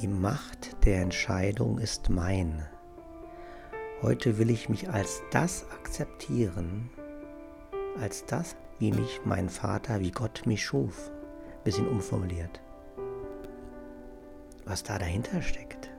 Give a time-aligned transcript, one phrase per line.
[0.00, 2.64] Die Macht der Entscheidung ist mein.
[4.00, 6.88] Heute will ich mich als das akzeptieren,
[8.00, 11.10] als das, wie mich mein Vater, wie Gott mich schuf.
[11.64, 12.60] Bisschen umformuliert.
[14.66, 15.90] Was da dahinter steckt.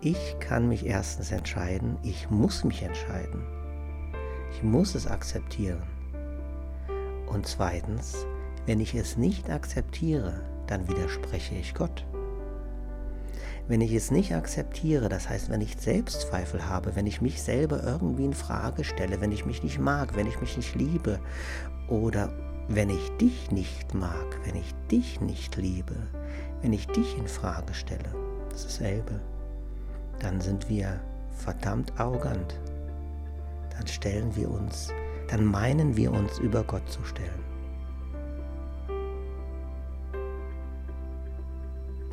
[0.00, 3.46] Ich kann mich erstens entscheiden, ich muss mich entscheiden.
[4.50, 5.84] Ich muss es akzeptieren.
[7.28, 8.26] Und zweitens,
[8.66, 12.04] wenn ich es nicht akzeptiere, dann widerspreche ich Gott.
[13.66, 17.82] Wenn ich es nicht akzeptiere, das heißt, wenn ich Selbstzweifel habe, wenn ich mich selber
[17.82, 21.18] irgendwie in Frage stelle, wenn ich mich nicht mag, wenn ich mich nicht liebe
[21.88, 22.30] oder
[22.68, 25.94] wenn ich dich nicht mag, wenn ich dich nicht liebe,
[26.60, 28.14] wenn ich dich in Frage stelle,
[28.50, 29.20] das ist dasselbe,
[30.18, 31.00] dann sind wir
[31.30, 32.60] verdammt arrogant.
[33.70, 34.92] Dann stellen wir uns,
[35.28, 37.53] dann meinen wir uns über Gott zu stellen.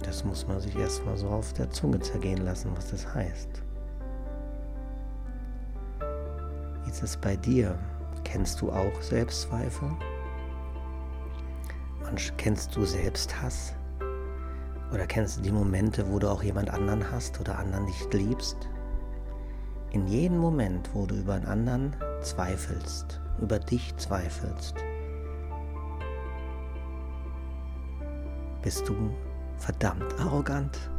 [0.03, 3.61] Das muss man sich erstmal so auf der Zunge zergehen lassen, was das heißt.
[6.83, 7.77] Wie ist es bei dir?
[8.23, 9.89] Kennst du auch Selbstzweifel?
[12.37, 13.73] Kennst du Selbsthass?
[14.93, 18.57] Oder kennst du die Momente, wo du auch jemand anderen hast oder anderen nicht liebst?
[19.91, 24.75] In jedem Moment, wo du über einen anderen zweifelst, über dich zweifelst,
[28.61, 29.11] bist du
[29.61, 30.89] verdammt arrogant?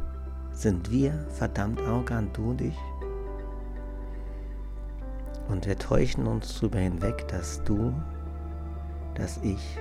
[0.53, 2.79] Sind wir verdammt arrogant, du und ich?
[5.49, 7.93] Und wir täuschen uns darüber hinweg, dass du,
[9.15, 9.79] dass ich,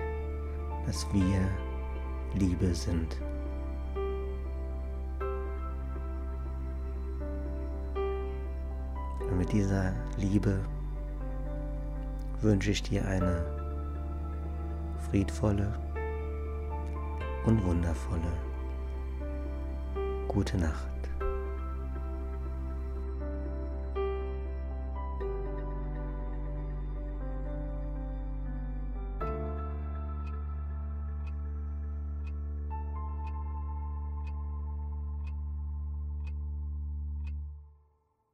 [0.88, 1.48] dass wir
[2.34, 3.22] Liebe sind.
[9.30, 10.59] Und mit dieser Liebe
[12.42, 13.46] wünsche ich dir eine
[15.08, 15.72] friedvolle
[17.46, 18.50] und wundervolle
[20.31, 21.00] Gute Nacht.